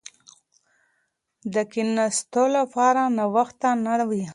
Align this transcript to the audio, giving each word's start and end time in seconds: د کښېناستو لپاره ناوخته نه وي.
د 1.53 1.55
کښېناستو 1.71 2.43
لپاره 2.57 3.01
ناوخته 3.17 3.69
نه 3.85 3.95
وي. 4.09 4.23